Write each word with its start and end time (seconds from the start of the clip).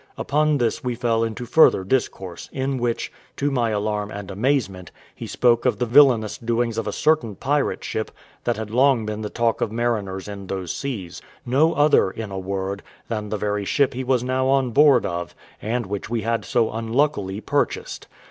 Upon 0.17 0.57
this 0.57 0.83
we 0.83 0.95
fell 0.95 1.23
into 1.23 1.45
further 1.45 1.83
discourse, 1.83 2.49
in 2.51 2.79
which, 2.79 3.11
to 3.37 3.51
my 3.51 3.69
alarm 3.69 4.09
and 4.09 4.31
amazement, 4.31 4.89
he 5.13 5.27
spoke 5.27 5.63
of 5.63 5.77
the 5.77 5.85
villainous 5.85 6.39
doings 6.39 6.79
of 6.79 6.87
a 6.87 6.91
certain 6.91 7.35
pirate 7.35 7.83
ship 7.83 8.09
that 8.43 8.57
had 8.57 8.71
long 8.71 9.05
been 9.05 9.21
the 9.21 9.29
talk 9.29 9.61
of 9.61 9.71
mariners 9.71 10.27
in 10.27 10.47
those 10.47 10.73
seas; 10.73 11.21
no 11.45 11.73
other, 11.73 12.09
in 12.09 12.31
a 12.31 12.39
word, 12.39 12.81
than 13.09 13.29
the 13.29 13.37
very 13.37 13.63
ship 13.63 13.93
he 13.93 14.03
was 14.03 14.23
now 14.23 14.47
on 14.47 14.71
board 14.71 15.05
of, 15.05 15.35
and 15.61 15.85
which 15.85 16.09
we 16.09 16.21
had 16.23 16.45
so 16.45 16.71
unluckily 16.71 17.39
purchased. 17.39 18.07